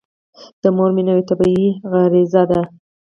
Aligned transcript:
د 0.61 0.63
مور 0.75 0.89
مینه 0.95 1.11
یوه 1.15 1.27
طبیعي 1.29 1.69
غريزه 1.91 2.43
ده. 2.51 2.61